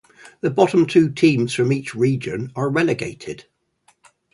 The 0.39 0.49
bottom 0.49 0.87
two 0.87 1.11
teams 1.11 1.53
from 1.53 1.71
each 1.71 1.93
region 1.93 2.51
are 2.55 2.71
relegated. 2.71 3.45